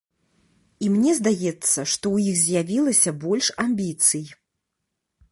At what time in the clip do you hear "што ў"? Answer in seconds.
1.65-2.17